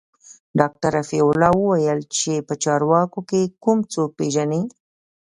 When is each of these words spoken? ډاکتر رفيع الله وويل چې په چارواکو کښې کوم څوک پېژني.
ډاکتر 0.59 0.89
رفيع 0.99 1.25
الله 1.31 1.51
وويل 1.57 1.99
چې 2.17 2.31
په 2.47 2.53
چارواکو 2.63 3.19
کښې 3.29 3.41
کوم 3.63 3.79
څوک 3.93 4.09
پېژني. 4.19 4.61